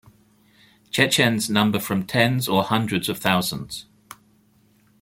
[0.89, 3.85] Chechens number from tens or hundreds of thousands.